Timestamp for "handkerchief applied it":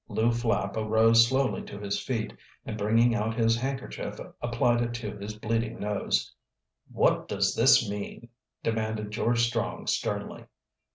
3.55-4.95